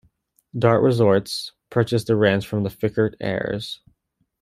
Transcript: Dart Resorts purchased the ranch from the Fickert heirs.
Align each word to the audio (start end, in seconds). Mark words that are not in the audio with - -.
Dart 0.57 0.81
Resorts 0.81 1.51
purchased 1.69 2.07
the 2.07 2.15
ranch 2.15 2.47
from 2.47 2.63
the 2.63 2.71
Fickert 2.71 3.13
heirs. 3.19 3.81